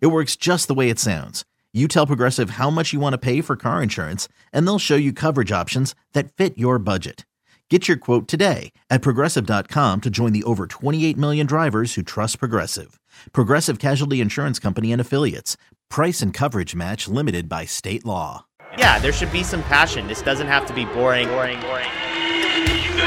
[0.00, 1.44] It works just the way it sounds.
[1.72, 4.96] You tell Progressive how much you want to pay for car insurance, and they'll show
[4.96, 7.26] you coverage options that fit your budget.
[7.68, 12.38] Get your quote today at progressive.com to join the over 28 million drivers who trust
[12.38, 12.98] Progressive.
[13.32, 15.58] Progressive Casualty Insurance Company and Affiliates.
[15.90, 18.46] Price and coverage match limited by state law.
[18.78, 20.06] Yeah, there should be some passion.
[20.06, 21.88] This doesn't have to be boring, boring, boring.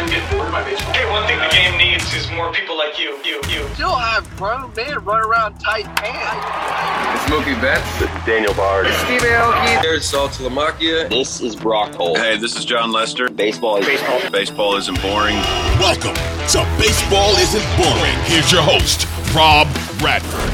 [0.01, 3.19] Hey, one thing the game needs is more people like you.
[3.23, 3.67] You, you.
[3.75, 7.21] Still have grown men run around tight pants.
[7.21, 7.99] It's Mookie Betts.
[7.99, 8.87] This is Daniel Bard.
[8.87, 9.79] It's Steve Aoki.
[9.83, 11.07] There's Saltalamacchia.
[11.07, 12.17] This is Brock Holt.
[12.17, 13.29] Hey, this is Jon Lester.
[13.29, 14.31] Baseball is baseball.
[14.31, 15.35] Baseball isn't boring.
[15.77, 18.17] Welcome to Baseball Isn't Boring.
[18.23, 19.05] Here's your host,
[19.35, 19.67] Rob
[19.99, 20.49] Bradford.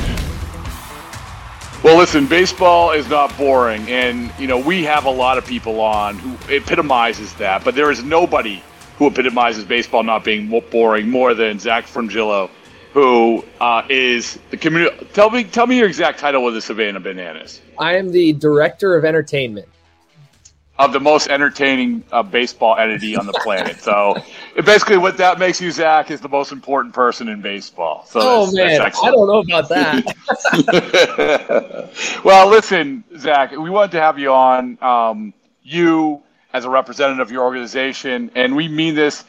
[1.85, 5.79] Well, listen, baseball is not boring, and you know we have a lot of people
[5.79, 8.61] on who epitomizes that, but there is nobody
[8.97, 12.49] who epitomizes baseball not being boring more than Zack Frongillo,
[12.93, 15.05] who uh, is the community.
[15.13, 17.61] Tell me, tell me your exact title with the Savannah Bananas.
[17.77, 19.67] I am the director of entertainment
[20.79, 23.79] of the most entertaining uh, baseball entity on the planet.
[23.79, 24.15] so,
[24.63, 28.05] basically, what that makes you, Zack, is the most important person in baseball.
[28.05, 30.05] So oh that's, man, that's I don't know about that.
[32.23, 34.77] well, listen, Zack, we wanted to have you on.
[34.81, 35.33] Um,
[35.63, 39.23] you as a representative of your organization, and we mean this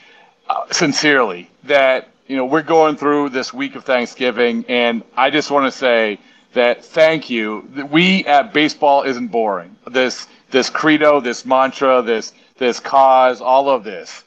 [0.48, 1.50] uh, sincerely.
[1.64, 5.76] That you know we're going through this week of Thanksgiving, and I just want to
[5.76, 6.18] say
[6.54, 7.68] that thank you.
[7.90, 9.76] We at Baseball Isn't Boring.
[9.90, 14.24] This this credo, this mantra, this this cause, all of this.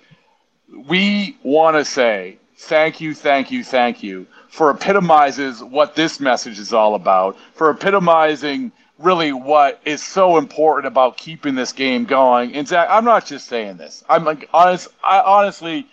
[0.88, 6.60] We want to say thank you, thank you, thank you for epitomizes what this message
[6.60, 8.72] is all about, for epitomizing
[9.04, 12.54] really what is so important about keeping this game going.
[12.56, 14.04] And Zack, I'm not just saying this.
[14.10, 14.88] I'm like honest.
[15.04, 15.88] I honestly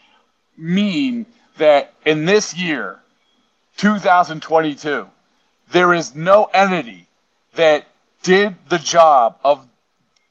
[0.57, 1.27] mean
[1.59, 2.99] that in this year,
[3.79, 5.09] 2022,
[5.71, 7.07] there is no entity
[7.55, 7.87] that
[8.23, 9.67] did the job of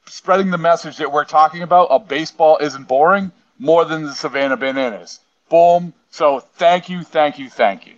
[0.06, 4.56] spreading the message that we're talking about of baseball isn't boring more than the Savannah
[4.56, 5.20] Bananas.
[5.48, 5.92] Boom.
[6.10, 7.94] So thank you, thank you, thank you.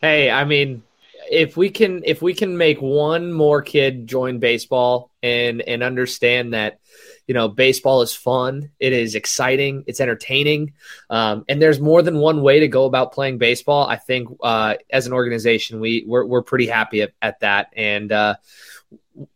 [0.00, 0.82] Hey, I mean,
[1.30, 6.54] if we can if we can make one more kid join baseball and and understand
[6.54, 6.80] that
[7.26, 10.72] you know baseball is fun it is exciting it's entertaining
[11.10, 14.74] um, and there's more than one way to go about playing baseball i think uh,
[14.90, 17.72] as an organization we we're, we're pretty happy at, at that.
[17.76, 18.36] And uh,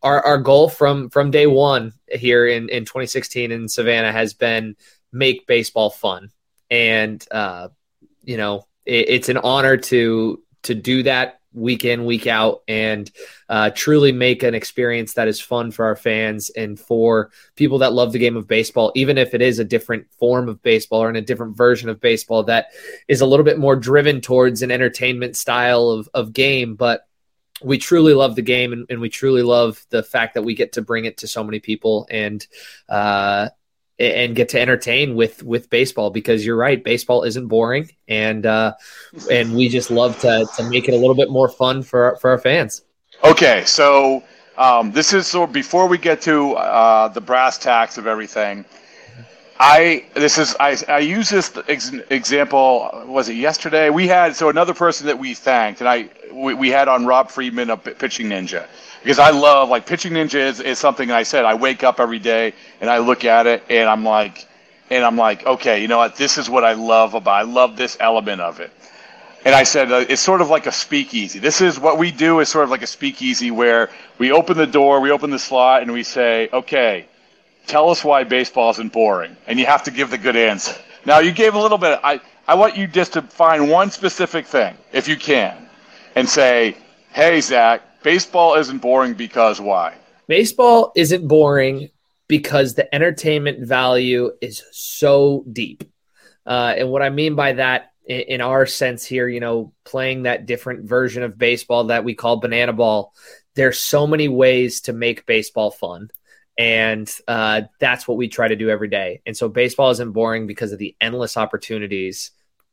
[0.02, 4.76] our, our goal from from day one here in, in 2016 in savannah has been
[5.12, 6.30] make baseball fun.
[6.70, 7.68] And uh,
[8.22, 13.10] you know it, it's an honor to to do that week in, week out, and
[13.48, 17.92] uh, truly make an experience that is fun for our fans and for people that
[17.92, 21.10] love the game of baseball, even if it is a different form of baseball or
[21.10, 22.68] in a different version of baseball that
[23.08, 26.74] is a little bit more driven towards an entertainment style of, of game.
[26.74, 27.06] But
[27.62, 30.72] we truly love the game and, and, we truly love the fact that we get
[30.72, 32.46] to bring it to so many people and
[32.88, 33.48] uh,
[33.98, 38.74] and get to entertain with with baseball because you're right baseball isn't boring and uh
[39.30, 42.30] and we just love to to make it a little bit more fun for for
[42.30, 42.82] our fans.
[43.24, 44.22] Okay so
[44.58, 48.64] um this is so before we get to uh the brass tacks of everything
[49.58, 53.88] I this is I, I use this ex- example was it yesterday?
[53.88, 57.30] We had so another person that we thanked and I we, we had on Rob
[57.30, 58.66] Friedman of Pitching Ninja
[59.06, 62.18] because I love like pitching ninja is, is something I said I wake up every
[62.18, 64.48] day and I look at it and I'm like
[64.90, 66.16] and I'm like okay you know what?
[66.16, 68.72] This is what I love about I love this element of it.
[69.44, 71.38] And I said uh, it's sort of like a speakeasy.
[71.38, 74.66] This is what we do is sort of like a speakeasy where we open the
[74.66, 77.06] door we open the slot and we say okay
[77.68, 79.36] tell us why baseball isn't boring.
[79.46, 80.74] And you have to give the good answer.
[81.04, 84.46] Now you gave a little bit I I want you just to find one specific
[84.46, 85.56] thing if you can
[86.16, 86.76] and say
[87.12, 89.96] hey Zack baseball isn't boring because why?
[90.28, 91.90] Baseball isn't boring
[92.28, 95.84] because the entertainment value is so deep.
[96.44, 100.24] Uh, and what I mean by that, in, in, our sense here, you know, playing
[100.24, 103.12] that different version of baseball that we call banana ball,
[103.54, 106.10] there's so many ways to make baseball fun.
[106.58, 109.20] And uh, that's what we try to do every day.
[109.26, 112.30] And so baseball isn't boring because of the endless opportunities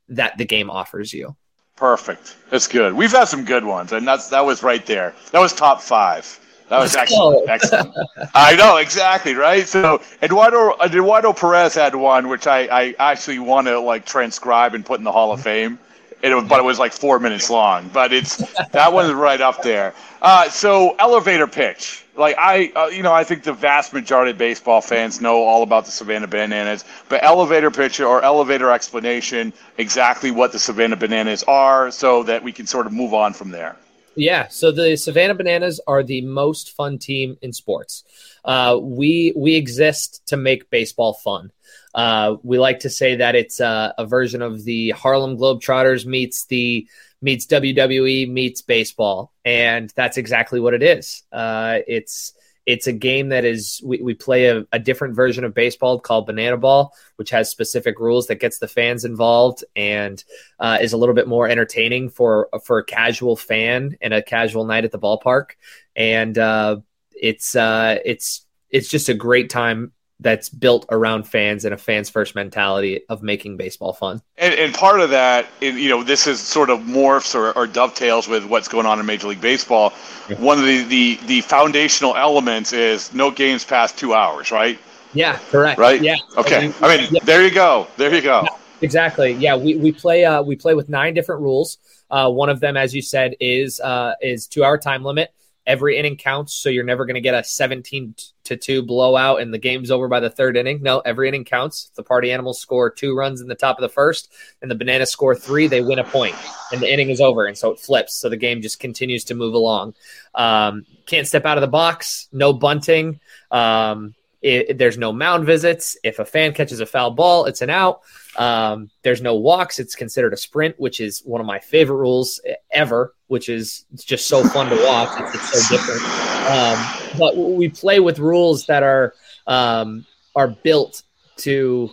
[0.09, 1.35] that the game offers you.
[1.75, 2.37] Perfect.
[2.49, 2.93] That's good.
[2.93, 5.13] We've had some good ones, and that's that was right there.
[5.31, 6.39] That was top five.
[6.69, 7.49] That was excellent.
[7.49, 7.93] excellent.
[8.33, 9.67] I know exactly right.
[9.67, 14.85] So Eduardo Eduardo Perez had one, which I, I actually want to like transcribe and
[14.85, 15.79] put in the Hall of Fame.
[16.21, 17.89] It was, but it was like four minutes long.
[17.91, 18.37] But it's
[18.71, 19.93] that one's right up there.
[20.21, 22.02] Uh, so elevator pitch.
[22.15, 25.63] Like I, uh, you know, I think the vast majority of baseball fans know all
[25.63, 26.85] about the Savannah Bananas.
[27.09, 32.51] But elevator pitch or elevator explanation, exactly what the Savannah Bananas are, so that we
[32.51, 33.75] can sort of move on from there.
[34.15, 38.03] Yeah, so the Savannah Bananas are the most fun team in sports.
[38.45, 41.51] Uh, we we exist to make baseball fun.
[41.95, 46.45] Uh, we like to say that it's uh, a version of the Harlem Globetrotters meets
[46.45, 46.87] the
[47.23, 51.23] meets WWE meets baseball, and that's exactly what it is.
[51.31, 52.33] Uh, it's
[52.65, 56.25] it's a game that is we, we play a, a, different version of baseball called
[56.25, 60.23] banana ball which has specific rules that gets the fans involved and
[60.59, 64.63] uh, is a little bit more entertaining for for a casual fan and a casual
[64.63, 65.51] night at the ballpark
[65.95, 66.77] and uh,
[67.11, 69.91] it's uh, it's it's just a great time
[70.23, 74.21] that's built around fans and a fans first mentality of making baseball fun.
[74.37, 78.27] And, and part of that, you know, this is sort of morphs or, or, dovetails
[78.27, 79.91] with what's going on in Major League Baseball.
[80.37, 84.79] One of the, the, the foundational elements is no games past two hours, right?
[85.13, 85.77] Yeah, correct.
[85.77, 86.01] Right?
[86.01, 86.15] Yeah.
[86.37, 86.57] Okay.
[86.57, 87.19] I mean, I mean yeah.
[87.23, 87.87] there you go.
[87.97, 88.43] There you go.
[88.43, 89.33] Yeah, exactly.
[89.33, 91.77] Yeah, we, we play uh, we play with nine different rules.
[92.09, 95.33] Uh, one of them, as you said, is uh, is two hour time limit
[95.65, 96.53] every inning counts.
[96.53, 98.15] So you're never going to get a 17
[98.45, 100.81] to 2 blowout and the game's over by the third inning.
[100.81, 101.87] No, every inning counts.
[101.89, 104.31] If the party animals score two runs in the top of the first
[104.61, 106.35] and the bananas score three, they win a point
[106.71, 107.45] and the inning is over.
[107.45, 108.15] And so it flips.
[108.15, 109.95] So the game just continues to move along.
[110.35, 113.19] Um, can't step out of the box, no bunting.
[113.51, 115.97] Um, it, there's no mound visits.
[116.03, 118.01] If a fan catches a foul ball, it's an out.
[118.35, 119.79] Um, there's no walks.
[119.79, 122.41] It's considered a sprint, which is one of my favorite rules
[122.71, 125.21] ever, which is just so fun to watch.
[125.21, 126.01] It's, it's so different.
[126.49, 129.13] Um, but we play with rules that are
[129.47, 130.05] um,
[130.35, 131.03] are built
[131.37, 131.89] to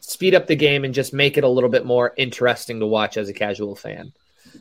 [0.00, 3.16] speed up the game and just make it a little bit more interesting to watch
[3.16, 4.12] as a casual fan.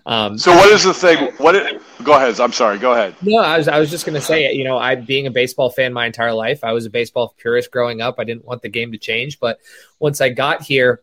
[0.06, 1.34] Um, so what is the thing?
[1.38, 1.56] What?
[1.56, 2.40] It, go ahead.
[2.40, 2.78] I'm sorry.
[2.78, 3.16] Go ahead.
[3.22, 5.70] No, I was I was just going to say, you know, I being a baseball
[5.70, 8.16] fan my entire life, I was a baseball purist growing up.
[8.18, 9.60] I didn't want the game to change, but
[10.00, 11.02] once I got here,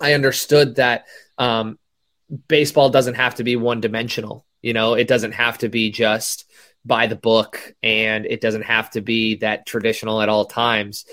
[0.00, 1.06] I understood that
[1.38, 1.78] um,
[2.48, 4.44] baseball doesn't have to be one dimensional.
[4.60, 6.50] You know, it doesn't have to be just
[6.84, 11.06] by the book, and it doesn't have to be that traditional at all times.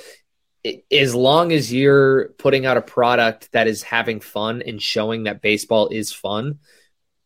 [0.64, 5.24] It, as long as you're putting out a product that is having fun and showing
[5.24, 6.60] that baseball is fun,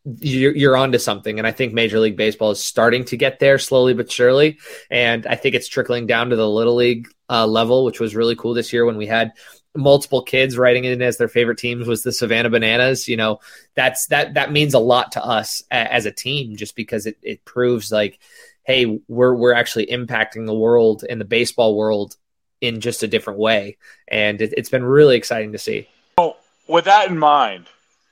[0.05, 1.39] you're, you're onto something.
[1.39, 4.59] And I think Major League Baseball is starting to get there slowly but surely.
[4.89, 8.35] And I think it's trickling down to the little league uh, level, which was really
[8.35, 9.33] cool this year when we had
[9.75, 13.07] multiple kids writing in as their favorite teams was the Savannah Bananas.
[13.07, 13.39] You know,
[13.73, 17.17] that's that that means a lot to us a, as a team, just because it,
[17.21, 18.19] it proves like,
[18.63, 22.15] hey, we're we're actually impacting the world and the baseball world
[22.61, 23.77] in just a different way,
[24.07, 25.87] and it, it's been really exciting to see.
[26.17, 26.37] Well,
[26.67, 27.65] with that in mind,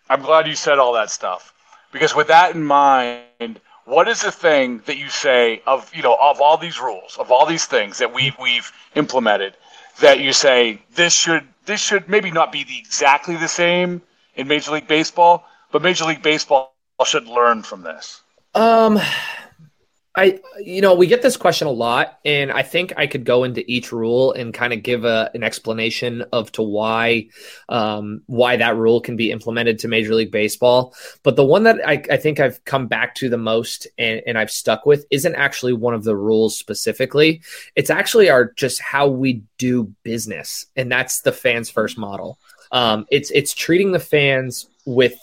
[0.10, 1.53] I'm glad you said all that stuff
[1.93, 6.17] because with that in mind, what is the thing that you say of you know
[6.19, 9.55] of all these rules, of all these things that we've we've implemented,
[10.01, 14.01] that you say this should this should maybe not be the, exactly the same
[14.35, 16.73] in Major League Baseball, but Major League Baseball
[17.05, 18.21] should learn from this.
[18.55, 19.00] Um,
[20.15, 23.43] I, you know, we get this question a lot, and I think I could go
[23.43, 27.29] into each rule and kind of give a, an explanation of to why,
[27.67, 30.93] um, why that rule can be implemented to Major League Baseball.
[31.24, 34.38] But the one that I, I think I've come back to the most and, and
[34.38, 37.41] I've stuck with isn't actually one of the rules specifically.
[37.75, 42.38] It's actually our just how we do business, and that's the fans first model.
[42.72, 45.15] Um, it's it's treating the fans with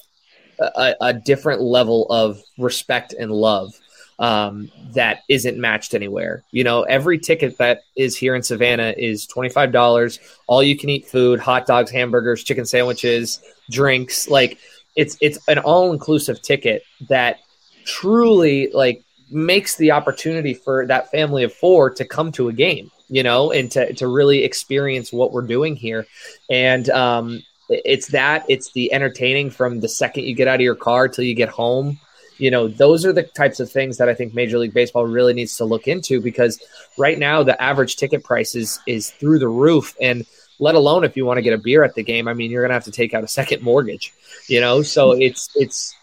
[0.59, 3.73] a, a different level of respect and love
[4.21, 6.45] um, that isn't matched anywhere.
[6.53, 11.09] You know, every ticket that is here in Savannah is $25, all you can eat
[11.09, 14.29] food, hot dogs, hamburgers, chicken sandwiches, drinks.
[14.29, 14.59] Like
[14.95, 17.39] it's it's an all-inclusive ticket that
[17.87, 22.91] truly like makes the opportunity for that family of four to come to a game,
[23.09, 26.07] you know, and to to really experience what we're doing here.
[26.51, 30.75] And um it's that, it's the entertaining from the second you get out of your
[30.75, 32.01] car till you get home
[32.41, 35.35] you know, those are the types of things that I think Major League Baseball really
[35.35, 36.59] needs to look into because
[36.97, 40.25] right now the average ticket price is is through the roof and
[40.59, 42.63] let alone if you want to get a beer at the game, I mean, you're
[42.63, 44.15] going to have to take out a second mortgage,
[44.49, 44.83] you know?
[44.83, 45.95] So it's it's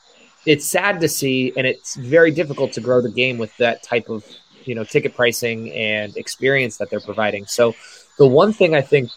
[0.45, 4.07] it's sad to see and it's very difficult to grow the game with that type
[4.07, 4.23] of,
[4.63, 7.47] you know, ticket pricing and experience that they're providing.
[7.47, 7.73] So
[8.19, 9.09] the one thing I think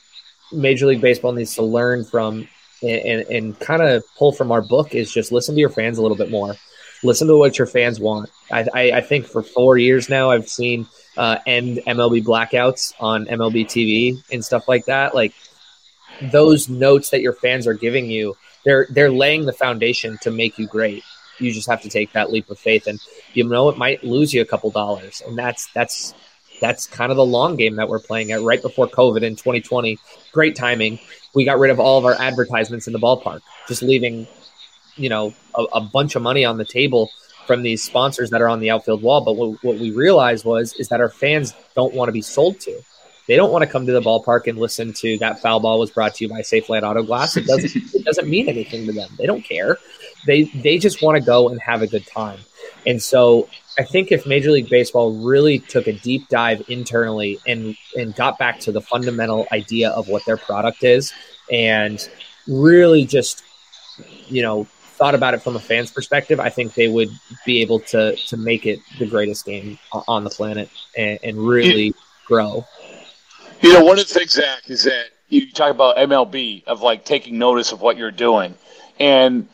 [0.53, 2.49] Major League Baseball needs to learn from
[2.83, 5.99] and, and, and kind of pull from our book is just listen to your fans
[5.99, 6.57] a little bit more.
[7.03, 8.31] Listen to what your fans want.
[8.51, 13.27] I, I, I think for four years now, I've seen uh, end MLB blackouts on
[13.27, 15.15] MLB TV and stuff like that.
[15.15, 15.35] Like
[16.21, 20.59] those notes that your fans are giving you, they're they're laying the foundation to make
[20.59, 21.03] you great.
[21.39, 23.01] You just have to take that leap of faith, and
[23.33, 26.15] you know it might lose you a couple dollars, and that's that's
[26.61, 29.99] that's kind of the long game that we're playing at right before COVID in 2020.
[30.33, 30.99] Great timing.
[31.35, 34.27] We got rid of all of our advertisements in the ballpark, just leaving,
[34.97, 37.11] you know, a, a bunch of money on the table
[37.47, 39.23] from these sponsors that are on the outfield wall.
[39.23, 42.61] But what, what we realized was is that our fans don't want to be sold
[42.61, 42.81] to.
[43.27, 45.91] They don't want to come to the ballpark and listen to that foul ball was
[45.91, 47.37] brought to you by Safelite Auto Glass.
[47.37, 49.11] It doesn't it doesn't mean anything to them.
[49.19, 49.79] They don't care.
[50.27, 52.41] They they just want to go and have a good time.
[52.87, 57.77] And so I think if Major League Baseball really took a deep dive internally and
[57.97, 61.13] and got back to the fundamental idea of what their product is
[61.53, 62.09] and
[62.49, 63.45] really just
[64.29, 64.67] you know
[65.01, 67.11] thought about it from a fan's perspective, I think they would
[67.45, 71.87] be able to to make it the greatest game on the planet and, and really
[71.87, 71.95] you,
[72.27, 72.65] grow.
[73.63, 77.05] You know, one of the things, Zack, is that you talk about MLB of like
[77.05, 78.55] taking notice of what you're doing,
[79.01, 79.49] and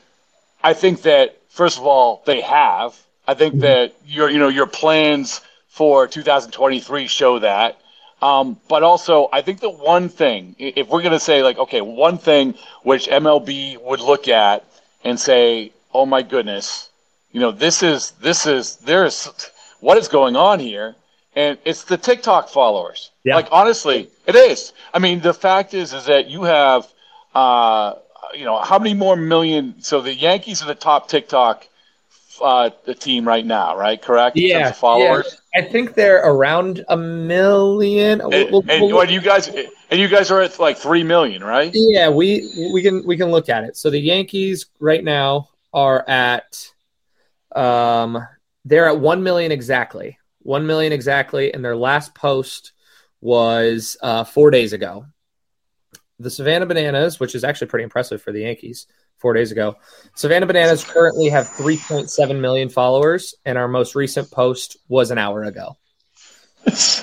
[0.62, 3.62] I think that first of all they have I think mm-hmm.
[3.62, 7.80] that your you know your plans for 2023 show that.
[8.22, 11.82] Um, but also, I think the one thing, if we're going to say like, okay,
[11.82, 14.64] one thing which MLB would look at
[15.06, 16.90] and say, oh my goodness,
[17.30, 20.96] you know, this is this is there's what is going on here,
[21.36, 23.12] and it's the TikTok followers.
[23.22, 23.36] Yeah.
[23.36, 24.72] Like honestly, it is.
[24.92, 26.88] I mean, the fact is, is that you have,
[27.34, 27.94] uh,
[28.34, 29.76] you know, how many more million?
[29.80, 31.68] So the Yankees are the top TikTok
[32.42, 34.00] uh, the team right now, right?
[34.00, 34.36] Correct?
[34.36, 34.72] Yeah.
[34.72, 35.26] followers.
[35.30, 35.38] Yeah.
[35.56, 38.20] I think they're around a million.
[38.20, 41.42] And, we'll, and, we'll, and, you guys, and you guys are at like three million,
[41.42, 41.70] right?
[41.75, 43.76] Yeah, we we can we can look at it.
[43.76, 46.70] So the Yankees right now are at,
[47.54, 48.26] um,
[48.64, 52.72] they're at one million exactly, one million exactly, and their last post
[53.20, 55.06] was uh, four days ago.
[56.18, 58.86] The Savannah Bananas, which is actually pretty impressive for the Yankees,
[59.26, 59.76] four days ago.
[60.14, 65.42] Savannah Bananas currently have 3.7 million followers, and our most recent post was an hour
[65.42, 65.76] ago.
[66.64, 67.02] It's,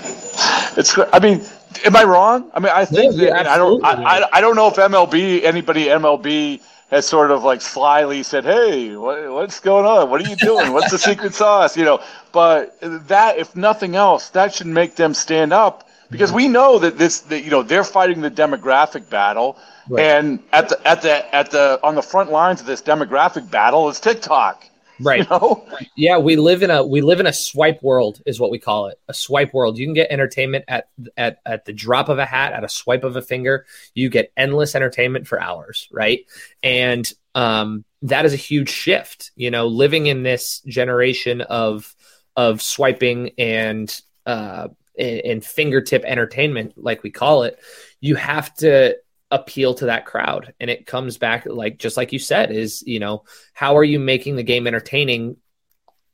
[0.77, 1.43] it's I mean,
[1.83, 2.49] am I wrong?
[2.53, 5.87] I mean, I think yeah, that, I don't, I, I, don't know if MLB, anybody
[5.87, 6.61] MLB
[6.91, 10.09] has sort of like slyly said, "Hey, what, what's going on?
[10.09, 10.71] What are you doing?
[10.71, 11.99] What's the secret sauce?" You know,
[12.31, 12.77] but
[13.09, 17.19] that, if nothing else, that should make them stand up because we know that this,
[17.21, 19.57] that, you know, they're fighting the demographic battle.
[19.89, 20.03] Right.
[20.03, 23.89] And at the at the at the on the front lines of this demographic battle
[23.89, 24.65] is TikTok.
[24.99, 25.19] Right.
[25.19, 25.67] You know?
[25.95, 28.87] Yeah, we live in a we live in a swipe world is what we call
[28.87, 28.99] it.
[29.07, 29.77] A swipe world.
[29.77, 30.87] You can get entertainment at
[31.17, 33.65] at at the drop of a hat, at a swipe of a finger.
[33.93, 36.25] You get endless entertainment for hours, right?
[36.61, 39.31] And um, that is a huge shift.
[39.35, 41.93] You know, living in this generation of
[42.35, 47.59] of swiping and uh, and fingertip entertainment, like we call it,
[47.99, 48.97] you have to
[49.33, 50.53] appeal to that crowd.
[50.59, 53.23] And it comes back like just like you said is you know
[53.53, 55.37] how are you making the game entertaining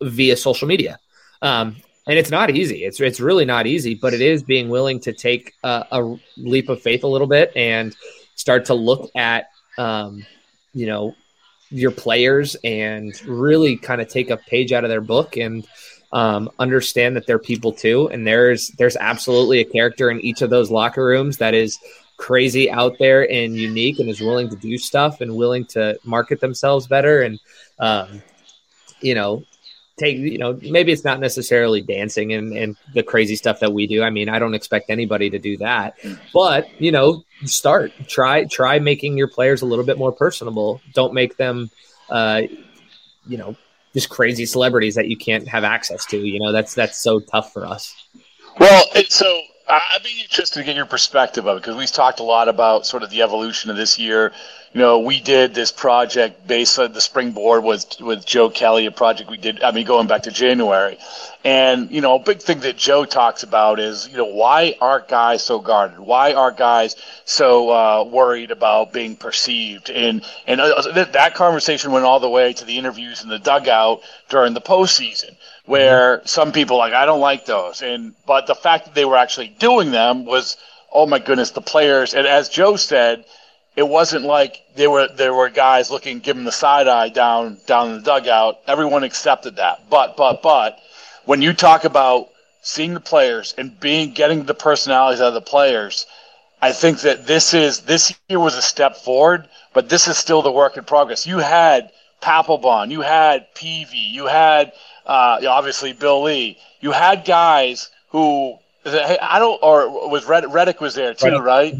[0.01, 0.99] via social media?
[1.41, 1.75] Um,
[2.07, 2.85] and it's not easy.
[2.85, 6.69] It's it's really not easy but it is being willing to take a, a leap
[6.69, 7.95] of faith a little bit and
[8.35, 9.47] start to look at
[9.77, 10.25] um,
[10.73, 11.13] you know
[11.69, 15.67] your players and really kind of take a page out of their book and
[16.11, 18.09] um, understand that they're people too.
[18.09, 21.77] And there's there's absolutely a character in each of those locker rooms that is
[22.19, 26.41] crazy out there and unique and is willing to do stuff and willing to market
[26.41, 27.39] themselves better and
[27.79, 28.21] um,
[28.99, 29.41] you know
[29.97, 33.87] take you know maybe it's not necessarily dancing and, and the crazy stuff that we
[33.87, 34.03] do.
[34.03, 35.97] I mean i don't expect anybody to do that
[36.33, 40.81] but you know start try try making your players a little bit more personable.
[40.93, 41.71] Don't make them
[42.09, 42.41] uh,
[43.25, 43.55] you know
[43.93, 47.53] just crazy celebrities that you can't have access to you know that's that's so tough
[47.53, 47.95] for us.
[48.59, 52.23] Well so I'd be interested to get your perspective of it because we've talked a
[52.23, 54.33] lot about sort of the evolution of this year.
[54.73, 58.91] You know, we did this project based on the springboard was with Joe Kelly, a
[58.91, 60.97] project we did, I mean, going back to January.
[61.43, 65.03] And, you know, a big thing that Joe talks about is, you know, why are
[65.07, 65.99] guys so guarded?
[65.99, 66.95] Why are guys
[67.25, 69.89] so uh, worried about being perceived?
[69.89, 74.01] And, and uh, that conversation went all the way to the interviews in the dugout
[74.29, 75.35] during the postseason
[75.65, 76.27] where mm-hmm.
[76.27, 79.49] some people like I don't like those, and but the fact that they were actually
[79.59, 80.57] doing them was
[80.91, 82.15] oh my goodness, the players.
[82.15, 83.25] And as Joe said,
[83.79, 87.87] it wasn't like there were there were guys looking giving the side eye down down
[87.87, 88.59] in the dugout.
[88.67, 89.89] Everyone accepted that.
[89.89, 90.79] But but but
[91.23, 92.27] when you talk about
[92.61, 96.05] seeing the players and being getting the personalities out of the players,
[96.61, 100.41] I think that this is this year was a step forward, but this is still
[100.41, 101.25] the work in progress.
[101.25, 101.89] You had
[102.21, 104.73] Papelbon, you had Peavy, you had
[105.05, 110.95] uh, obviously Bill Lee, you had guys who I don't or was Red, Reddick was
[110.95, 111.41] there too, Reddick.
[111.41, 111.75] right?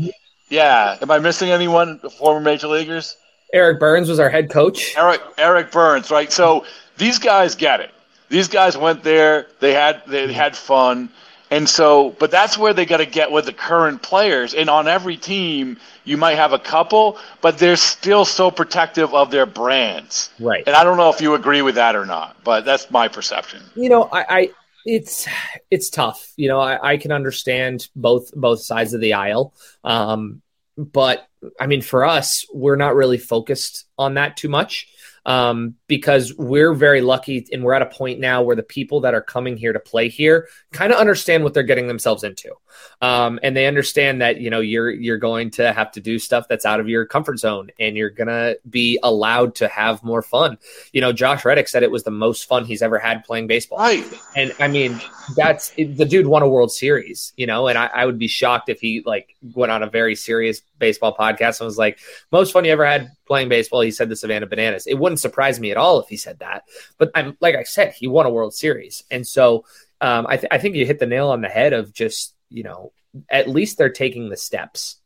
[0.49, 0.97] Yeah.
[1.01, 1.99] Am I missing anyone?
[1.99, 3.17] Former major leaguers?
[3.53, 4.95] Eric Byrnes was our head coach.
[4.97, 6.31] Eric Eric Byrnes, right?
[6.31, 6.65] So
[6.97, 7.91] these guys get it.
[8.29, 9.47] These guys went there.
[9.59, 11.09] They had they had fun,
[11.49, 14.53] and so but that's where they got to get with the current players.
[14.53, 19.31] And on every team, you might have a couple, but they're still so protective of
[19.31, 20.29] their brands.
[20.39, 20.63] Right.
[20.67, 23.61] And I don't know if you agree with that or not, but that's my perception.
[23.75, 24.49] You know, I, I
[24.89, 25.27] it's
[25.69, 26.34] it's tough.
[26.36, 29.53] You know, I, I, can understand both both sides of the aisle.
[29.84, 30.41] Um,
[30.77, 31.27] but
[31.60, 34.88] I mean, for us, we're not really focused on that too much
[35.25, 39.15] um, because we're very lucky and we're at a point now where the people that
[39.15, 42.51] are coming here to play here kind of understand what they're getting themselves into.
[43.01, 46.48] Um, and they understand that, you know, you're, you're going to have to do stuff
[46.48, 50.22] that's out of your comfort zone and you're going to be allowed to have more
[50.22, 50.60] fun.
[50.93, 53.79] You know, Josh Reddick said it was the most fun he's ever had playing baseball.
[53.79, 54.05] Right.
[54.36, 55.01] And I mean,
[55.36, 58.69] that's the dude won a World Series, you know, and I, I would be shocked
[58.69, 61.98] if he like went on a very serious baseball podcast and was like,
[62.31, 63.81] most fun you ever had playing baseball.
[63.81, 64.88] He said the Savannah Bananas.
[64.88, 66.63] It wouldn't surprise me at all if he said that.
[66.98, 69.65] But I'm like I said, he won a World Series, and so
[70.01, 72.63] um, I, th- I think you hit the nail on the head of just you
[72.63, 72.91] know
[73.29, 74.98] at least they're taking the steps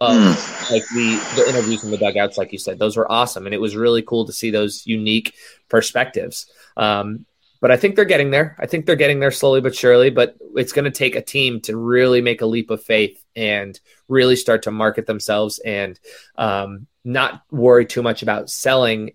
[0.00, 0.72] of hmm.
[0.72, 3.60] like the the interviews in the dugouts, like you said, those were awesome, and it
[3.60, 5.34] was really cool to see those unique
[5.68, 6.46] perspectives.
[6.76, 7.26] Um,
[7.60, 8.56] but I think they're getting there.
[8.58, 10.08] I think they're getting there slowly but surely.
[10.10, 13.78] But it's going to take a team to really make a leap of faith and
[14.08, 16.00] really start to market themselves and
[16.36, 19.12] um, not worry too much about selling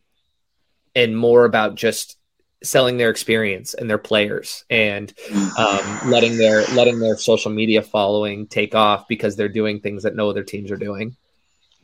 [0.96, 2.18] and more about just
[2.64, 5.14] selling their experience and their players and
[5.58, 10.16] um, letting their letting their social media following take off because they're doing things that
[10.16, 11.16] no other teams are doing.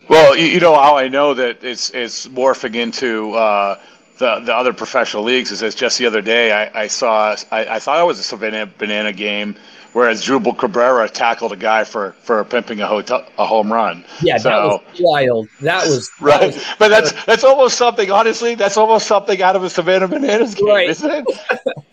[0.10, 3.80] Well, you, know how I know that it's it's morphing into uh,
[4.18, 7.80] the the other professional leagues is, just the other day I, I saw I, I
[7.80, 8.38] thought it was a
[8.78, 9.56] Banana game
[9.94, 14.06] whereas Jubal Cabrera tackled a guy for for pimping a hotel, a home run.
[14.22, 15.48] Yeah, so, that was wild.
[15.62, 18.12] That was right, that was, but that's that's almost something.
[18.12, 20.90] Honestly, that's almost something out of a Savannah Bananas game, right.
[20.90, 21.26] isn't it?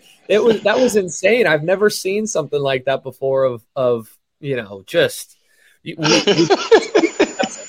[0.27, 1.47] it was that was insane.
[1.47, 3.45] I've never seen something like that before.
[3.45, 5.35] Of of you know just.
[5.81, 6.05] We, we,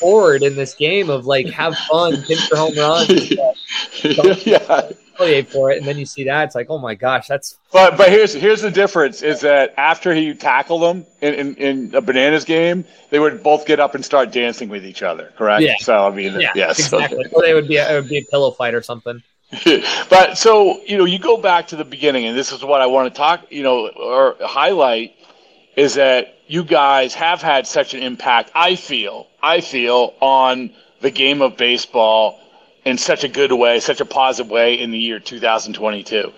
[0.01, 3.31] forward in this game of like have fun, hit your home runs.
[4.47, 4.91] yeah
[5.49, 7.59] for it, and then you see that it's like, oh my gosh, that's.
[7.73, 11.95] But but here's here's the difference: is that after he tackled them in, in, in
[11.95, 15.33] a bananas game, they would both get up and start dancing with each other.
[15.37, 15.63] Correct?
[15.63, 15.75] Yeah.
[15.81, 17.27] So I mean, yeah, yes, exactly.
[17.33, 19.23] Or they would be a, it would be a pillow fight or something.
[20.09, 22.87] but so you know, you go back to the beginning, and this is what I
[22.87, 25.15] want to talk, you know, or highlight
[25.77, 28.51] is that you guys have had such an impact.
[28.57, 32.41] I feel, I feel on the game of baseball
[32.85, 36.33] in such a good way, such a positive way in the year 2022.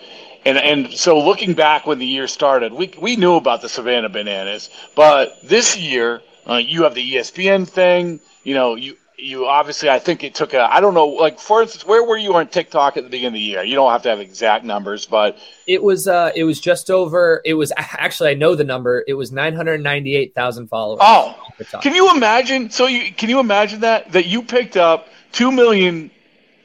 [0.44, 4.10] And and so looking back when the year started, we we knew about the Savannah
[4.10, 8.20] Bananas, but this year uh, you have the ESPN thing.
[8.44, 11.62] You know, you you obviously I think it took a I don't know like for
[11.62, 13.62] instance where were you on TikTok at the beginning of the year?
[13.62, 17.40] You don't have to have exact numbers, but it was uh it was just over.
[17.44, 19.04] It was actually I know the number.
[19.06, 21.00] It was nine hundred ninety eight thousand followers.
[21.02, 21.36] Oh,
[21.80, 22.68] can you imagine?
[22.70, 26.10] So you can you imagine that that you picked up two million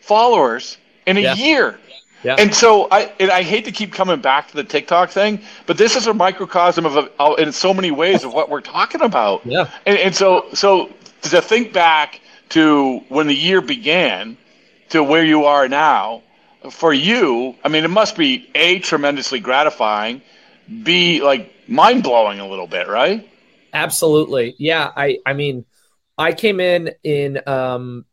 [0.01, 1.35] followers in a yeah.
[1.35, 1.79] year.
[2.23, 2.35] Yeah.
[2.39, 5.77] And so I and I hate to keep coming back to the TikTok thing, but
[5.77, 9.45] this is a microcosm of a, in so many ways of what we're talking about.
[9.45, 9.69] Yeah.
[9.85, 10.91] And, and so so
[11.21, 14.37] to think back to when the year began
[14.89, 16.23] to where you are now,
[16.71, 20.21] for you, I mean, it must be a tremendously gratifying,
[20.83, 23.27] b like mind blowing a little bit, right?
[23.73, 24.55] Absolutely.
[24.57, 24.91] Yeah.
[24.95, 25.65] I I mean,
[26.17, 28.05] I came in in um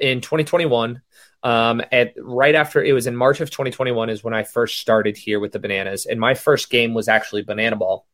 [0.00, 1.02] in 2021
[1.42, 5.16] um, at right after it was in March of 2021 is when I first started
[5.16, 8.06] here with the Bananas, and my first game was actually Banana Ball,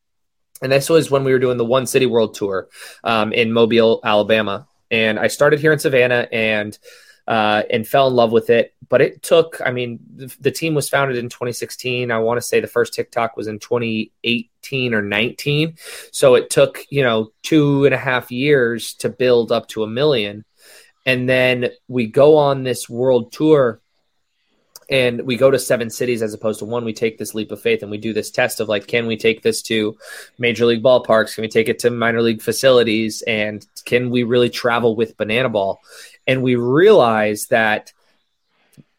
[0.63, 2.69] and this was when we were doing the One City World Tour
[3.03, 6.79] um, in Mobile, Alabama, and I started here in Savannah and
[7.27, 8.75] uh, and fell in love with it.
[8.89, 12.11] But it took, I mean, the, the team was founded in 2016.
[12.11, 15.77] I want to say the first TikTok was in 2018 or 19.
[16.13, 19.89] So it took, you know, two and a half years to build up to a
[19.89, 20.45] million.
[21.05, 23.81] And then we go on this world tour
[24.89, 26.85] and we go to seven cities as opposed to one.
[26.85, 29.17] We take this leap of faith and we do this test of like, can we
[29.17, 29.97] take this to
[30.39, 31.35] major league ballparks?
[31.35, 33.23] Can we take it to minor league facilities?
[33.23, 35.81] And can we really travel with Banana Ball?
[36.27, 37.93] And we realize that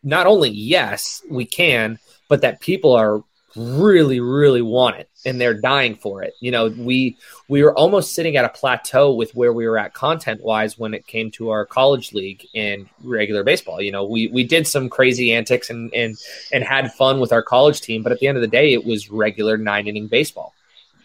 [0.04, 3.24] not only, yes, we can, but that people are
[3.58, 6.36] really, really want it and they're dying for it.
[6.40, 7.18] You know, we
[7.50, 10.94] we were almost sitting at a plateau with where we were at content wise when
[10.94, 13.82] it came to our college league and regular baseball.
[13.82, 16.16] You know, we we did some crazy antics and and
[16.54, 18.86] and had fun with our college team, but at the end of the day, it
[18.86, 20.54] was regular nine inning baseball,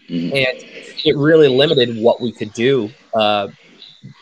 [0.09, 0.35] mm-hmm.
[0.35, 2.91] and it really limited what we could do.
[3.12, 3.49] Uh,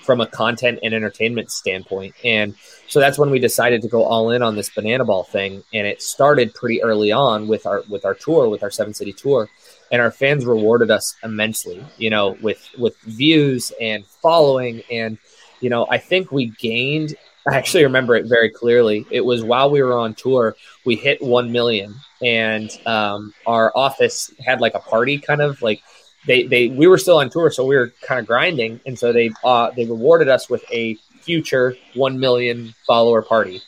[0.02, 2.14] from a content and entertainment standpoint.
[2.24, 2.54] And
[2.88, 5.62] so that's when we decided to go all in on this banana ball thing.
[5.72, 9.12] And it started pretty early on with our with our tour, with our seven city
[9.12, 9.48] tour.
[9.92, 14.82] And our fans rewarded us immensely, you know, with with views and following.
[14.90, 15.18] And,
[15.60, 17.16] you know, I think we gained
[17.48, 19.06] I actually remember it very clearly.
[19.10, 24.30] It was while we were on tour, we hit one million and um, our office
[24.44, 25.82] had like a party kind of like
[26.26, 29.12] they they we were still on tour, so we were kind of grinding, and so
[29.12, 33.62] they uh, they rewarded us with a future one million follower party.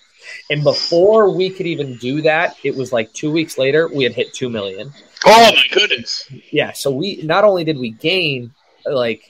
[0.51, 4.13] And before we could even do that, it was like two weeks later we had
[4.13, 4.93] hit two million.
[5.25, 6.29] Oh my goodness!
[6.51, 8.53] Yeah, so we not only did we gain
[8.85, 9.23] like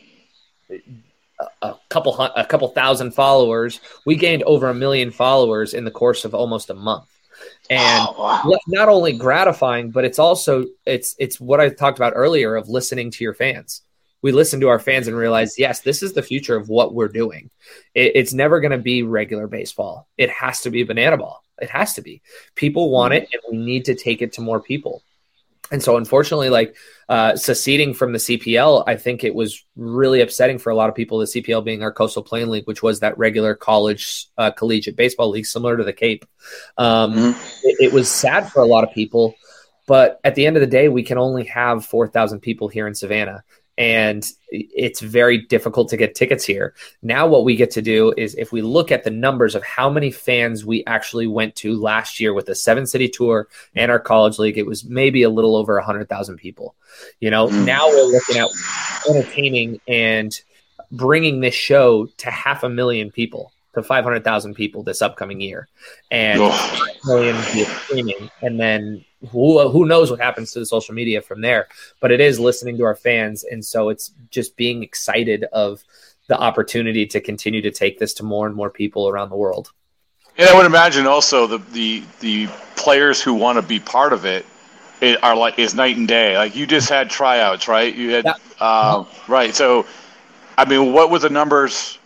[1.60, 6.24] a couple a couple thousand followers, we gained over a million followers in the course
[6.24, 7.11] of almost a month
[7.70, 8.58] and oh, wow.
[8.68, 13.10] not only gratifying but it's also it's it's what i talked about earlier of listening
[13.10, 13.82] to your fans.
[14.22, 17.08] We listen to our fans and realize yes this is the future of what we're
[17.08, 17.50] doing.
[17.94, 20.08] It, it's never going to be regular baseball.
[20.16, 21.42] It has to be banana ball.
[21.60, 22.22] It has to be.
[22.54, 23.24] People want mm-hmm.
[23.24, 25.02] it and we need to take it to more people
[25.72, 26.76] and so, unfortunately, like
[27.08, 30.94] uh, seceding from the CPL, I think it was really upsetting for a lot of
[30.94, 31.18] people.
[31.18, 35.30] The CPL being our Coastal Plain League, which was that regular college uh, collegiate baseball
[35.30, 36.26] league, similar to the Cape.
[36.76, 37.40] Um, mm-hmm.
[37.64, 39.34] it, it was sad for a lot of people,
[39.88, 42.86] but at the end of the day, we can only have four thousand people here
[42.86, 43.42] in Savannah,
[43.78, 46.74] and it's very difficult to get tickets here.
[47.02, 49.88] Now, what we get to do is if we look at the numbers of how
[49.88, 53.98] many fans we actually went to last year with the seven city tour and our
[53.98, 56.74] college league, it was maybe a little over 100,000 people.
[57.20, 57.64] You know, mm.
[57.64, 58.50] now we're looking at
[59.08, 60.38] entertaining and
[60.90, 65.68] bringing this show to half a million people to 500,000 people this upcoming year
[66.10, 66.88] and oh.
[67.06, 67.36] million
[67.84, 68.30] streaming.
[68.42, 71.68] And then who, who knows what happens to the social media from there,
[72.00, 73.44] but it is listening to our fans.
[73.44, 75.82] And so it's just being excited of
[76.28, 79.72] the opportunity to continue to take this to more and more people around the world.
[80.38, 84.24] And I would imagine also the, the, the players who want to be part of
[84.24, 84.46] it,
[85.00, 86.36] it are like is night and day.
[86.36, 87.94] Like you just had tryouts, right?
[87.94, 88.34] You had, yeah.
[88.60, 89.54] uh, right.
[89.54, 89.84] So,
[90.56, 91.98] I mean, what were the numbers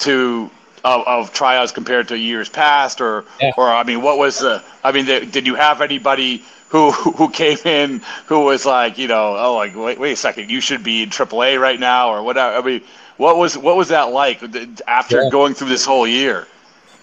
[0.00, 0.50] to
[0.84, 3.52] of, of tryouts compared to years past, or yeah.
[3.56, 4.62] or I mean, what was the?
[4.82, 9.08] I mean, the, did you have anybody who who came in who was like, you
[9.08, 12.22] know, oh, like wait, wait a second, you should be in AAA right now, or
[12.22, 12.56] whatever?
[12.56, 12.82] I mean,
[13.16, 15.30] what was what was that like uh, after yeah.
[15.30, 16.46] going through this whole year?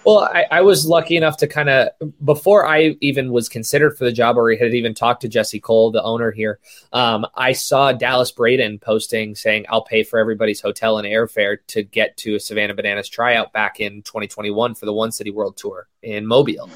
[0.07, 1.89] Well, I, I, was lucky enough to kind of
[2.23, 5.91] before I even was considered for the job, or had even talked to Jesse Cole,
[5.91, 6.59] the owner here.
[6.93, 11.83] Um, I saw Dallas Braden posting saying, "I'll pay for everybody's hotel and airfare to
[11.83, 15.89] get to a Savannah Bananas tryout back in 2021 for the One City World Tour
[16.01, 16.69] in Mobile."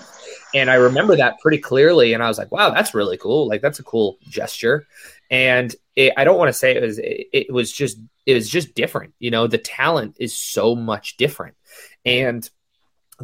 [0.53, 3.47] And I remember that pretty clearly, and I was like, "Wow, that's really cool!
[3.47, 4.87] Like that's a cool gesture."
[5.29, 8.49] And it, I don't want to say it was it, it was just it was
[8.49, 9.13] just different.
[9.19, 11.55] You know, the talent is so much different,
[12.03, 12.49] and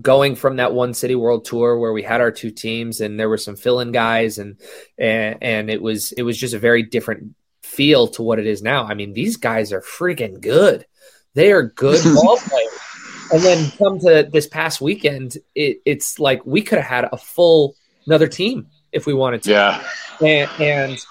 [0.02, 3.30] going from that one city world tour where we had our two teams and there
[3.30, 4.58] were some fill-in guys and,
[4.98, 8.62] and and it was it was just a very different feel to what it is
[8.62, 8.86] now.
[8.86, 10.86] I mean, these guys are freaking good.
[11.34, 12.80] They are good ball players.
[13.32, 17.18] And then come to this past weekend, it, it's like we could have had a
[17.18, 19.52] full another team if we wanted to.
[19.52, 19.84] Yeah.
[20.22, 21.06] And, and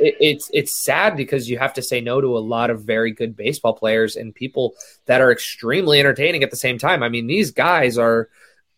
[0.00, 3.12] it, it's it's sad because you have to say no to a lot of very
[3.12, 4.74] good baseball players and people
[5.06, 7.02] that are extremely entertaining at the same time.
[7.02, 8.28] I mean, these guys are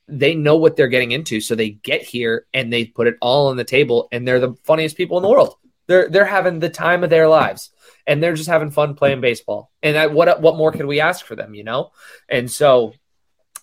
[0.08, 3.48] they know what they're getting into, so they get here and they put it all
[3.48, 5.56] on the table, and they're the funniest people in the world.
[5.86, 7.70] They're they're having the time of their lives,
[8.06, 9.70] and they're just having fun playing baseball.
[9.82, 11.92] And that, what what more could we ask for them, you know?
[12.28, 12.94] And so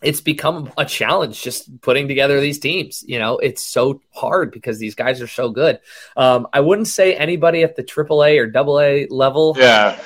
[0.02, 3.04] it's become a challenge just putting together these teams.
[3.06, 5.80] You know, it's so hard because these guys are so good.
[6.16, 10.00] Um, I wouldn't say anybody at the AAA or AA level, yeah,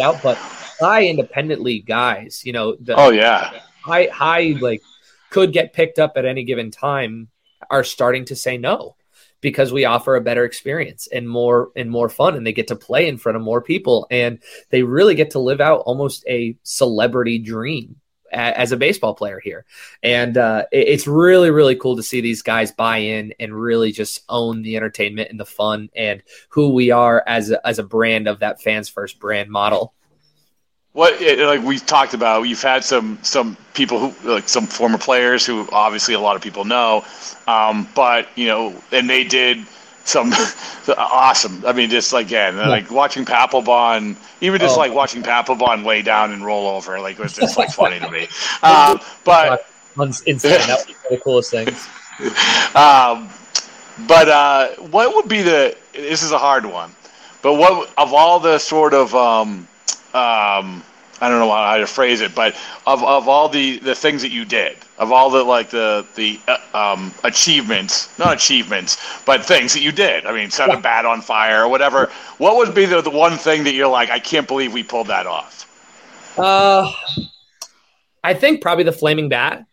[0.00, 4.82] out, but high independent league guys, you know, the oh yeah, high high like
[5.30, 7.28] could get picked up at any given time
[7.70, 8.96] are starting to say no
[9.40, 12.76] because we offer a better experience and more and more fun and they get to
[12.76, 14.38] play in front of more people and
[14.70, 17.96] they really get to live out almost a celebrity dream
[18.30, 19.64] as a baseball player here.
[20.02, 24.22] And uh, it's really, really cool to see these guys buy in and really just
[24.28, 28.28] own the entertainment and the fun and who we are as a, as a brand
[28.28, 29.94] of that fans first brand model.
[30.92, 35.46] What like we've talked about, you've had some some people who like some former players
[35.46, 37.04] who obviously a lot of people know,
[37.46, 39.64] um, but you know, and they did
[40.04, 40.32] some
[40.96, 41.64] awesome.
[41.66, 42.68] I mean, just like again, yeah.
[42.68, 44.80] like watching Papelbon, even just oh.
[44.80, 48.28] like watching Papelbon lay down and roll over, like was just like funny to me.
[48.62, 49.66] Uh, but
[50.26, 50.52] insane.
[50.52, 51.88] That was the coolest things.
[52.74, 53.30] Um,
[54.06, 55.74] but uh, what would be the?
[55.94, 56.94] This is a hard one.
[57.40, 59.66] But what of all the sort of um,
[60.12, 60.84] um,
[61.20, 62.54] I don't know how to phrase it, but
[62.86, 66.40] of, of all the, the things that you did, of all the like the the
[66.48, 70.24] uh, um, achievements, not achievements, but things that you did.
[70.24, 72.10] I mean, set a bat on fire or whatever.
[72.38, 75.08] What would be the, the one thing that you're like, I can't believe we pulled
[75.08, 75.66] that off?
[76.38, 76.90] Uh,
[78.24, 79.64] I think probably the flaming bat.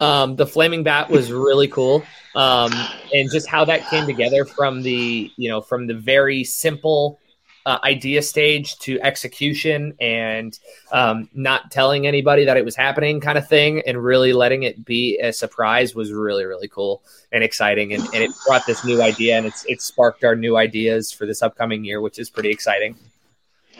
[0.00, 2.02] Um, the flaming bat was really cool,
[2.34, 2.72] um,
[3.12, 7.18] and just how that came together from the you know from the very simple
[7.66, 10.58] uh, idea stage to execution and
[10.92, 14.84] um, not telling anybody that it was happening kind of thing and really letting it
[14.84, 17.92] be a surprise was really really cool and exciting.
[17.92, 21.26] And, and it brought this new idea and it's it sparked our new ideas for
[21.26, 22.96] this upcoming year which is pretty exciting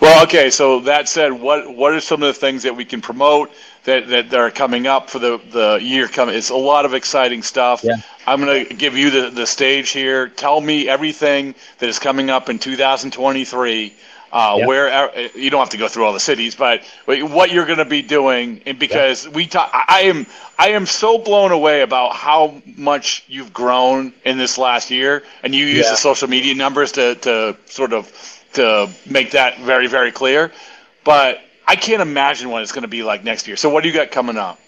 [0.01, 0.51] well, okay.
[0.51, 3.51] So that said, what what are some of the things that we can promote
[3.85, 6.35] that that, are coming up for the the year coming?
[6.35, 7.85] It's a lot of exciting stuff.
[7.85, 7.97] Yeah.
[8.27, 10.29] I'm going to give you the the stage here.
[10.29, 13.95] Tell me everything that is coming up in 2023.
[14.33, 14.61] Uh.
[14.65, 17.79] Where uh, you don't have to go through all the cities, but what you're going
[17.79, 20.25] to be doing, and because we talk, I am
[20.57, 25.53] I am so blown away about how much you've grown in this last year, and
[25.53, 30.13] you use the social media numbers to to sort of to make that very, very
[30.13, 30.53] clear.
[31.05, 33.57] But I can't imagine what it's going to be like next year.
[33.57, 34.59] So, what do you got coming up?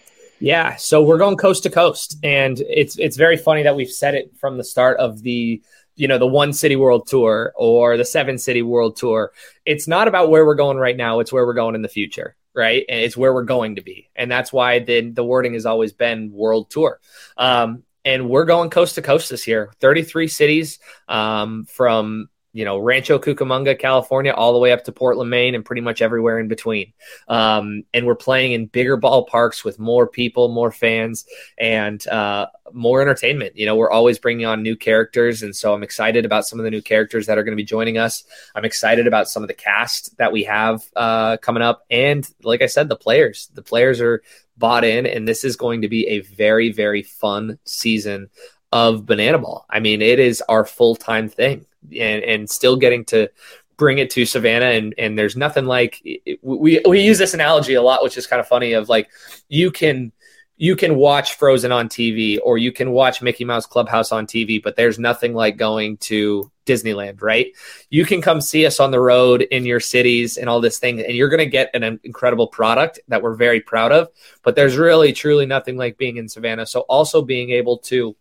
[0.43, 4.15] Yeah, so we're going coast to coast, and it's it's very funny that we've said
[4.15, 5.63] it from the start of the
[5.95, 9.31] you know the one city world tour or the seven city world tour.
[9.67, 12.35] It's not about where we're going right now; it's where we're going in the future,
[12.55, 12.85] right?
[12.89, 15.93] And it's where we're going to be, and that's why the the wording has always
[15.93, 16.99] been world tour.
[17.37, 22.79] Um, and we're going coast to coast this year 33 cities um, from you know,
[22.79, 26.49] Rancho Cucamonga, California, all the way up to Portland, Maine, and pretty much everywhere in
[26.49, 26.93] between.
[27.27, 31.25] Um, and we're playing in bigger ballparks with more people, more fans,
[31.57, 33.57] and uh, more entertainment.
[33.57, 35.43] You know, we're always bringing on new characters.
[35.43, 37.65] And so I'm excited about some of the new characters that are going to be
[37.65, 38.23] joining us.
[38.55, 41.87] I'm excited about some of the cast that we have uh, coming up.
[41.91, 44.23] And like I said, the players, the players are
[44.59, 48.29] bought in, and this is going to be a very, very fun season
[48.73, 49.65] of banana ball.
[49.71, 53.29] I mean, it is our full time thing and, and still getting to
[53.77, 54.67] bring it to Savannah.
[54.67, 56.03] And, and there's nothing like
[56.43, 59.11] we, we use this analogy a lot, which is kind of funny of like,
[59.49, 60.13] you can,
[60.57, 64.63] you can watch Frozen on TV or you can watch Mickey Mouse Clubhouse on TV,
[64.63, 67.49] but there's nothing like going to Disneyland, right?
[67.91, 71.01] You can come see us on the road in your cities and all this thing,
[71.01, 74.09] and you're going to get an incredible product that we're very proud of.
[74.43, 76.67] But there's really, truly nothing like being in Savannah.
[76.67, 78.15] So also being able to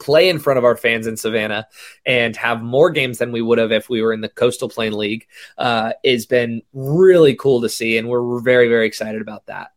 [0.00, 1.68] play in front of our fans in Savannah
[2.04, 4.94] and have more games than we would have if we were in the Coastal Plain
[4.94, 5.26] League
[5.58, 9.72] uh, has been really cool to see, and we're very very excited about that.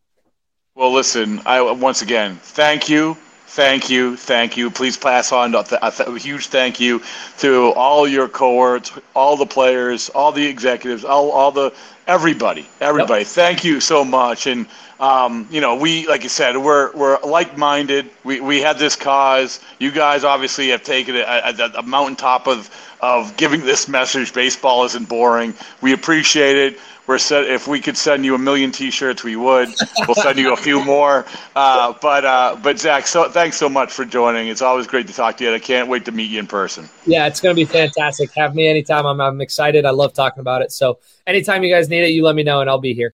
[0.75, 3.15] Well, listen, I once again thank you.
[3.53, 4.71] Thank you, thank you.
[4.71, 7.03] Please pass on a, a huge thank you
[7.37, 11.71] to all your cohorts, all the players, all the executives, all, all the
[12.07, 13.21] everybody, everybody.
[13.21, 13.27] Yep.
[13.27, 14.65] Thank you so much, and
[14.99, 18.09] um, you know, we, like you said, we're, we're like-minded.
[18.23, 19.59] We, we had this cause.
[19.79, 22.69] You guys obviously have taken it at a mountaintop of,
[23.01, 24.33] of giving this message.
[24.33, 25.53] Baseball isn't boring.
[25.81, 26.79] We appreciate it.
[27.05, 29.67] We're set, if we could send you a million T-shirts, we would.
[30.07, 31.25] We'll send you a few more.
[31.53, 34.47] Uh, but uh, but Zack, so thanks so much for joining.
[34.47, 35.49] It's always great to talk to you.
[35.49, 36.87] And I can't wait to meet you in person.
[37.05, 38.31] Yeah, it's going to be fantastic.
[38.35, 39.05] Have me anytime.
[39.05, 39.85] I'm I'm excited.
[39.85, 40.71] I love talking about it.
[40.71, 43.13] So anytime you guys need it, you let me know, and I'll be here.